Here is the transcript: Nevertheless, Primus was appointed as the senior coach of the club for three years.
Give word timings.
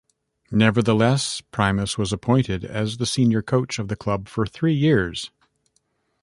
Nevertheless, 0.51 1.41
Primus 1.51 1.95
was 1.95 2.11
appointed 2.11 2.65
as 2.65 2.97
the 2.97 3.05
senior 3.05 3.43
coach 3.43 3.77
of 3.77 3.87
the 3.87 3.95
club 3.95 4.27
for 4.29 4.47
three 4.47 4.73
years. 4.73 5.29